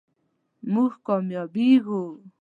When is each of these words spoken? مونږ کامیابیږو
مونږ 0.71 0.91
کامیابیږو 1.05 2.01